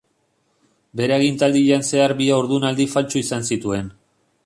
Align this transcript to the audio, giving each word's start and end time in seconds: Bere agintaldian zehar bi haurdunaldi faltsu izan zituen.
Bere 1.01 1.15
agintaldian 1.17 1.87
zehar 1.91 2.17
bi 2.23 2.33
haurdunaldi 2.39 2.91
faltsu 2.97 3.25
izan 3.25 3.51
zituen. 3.53 3.97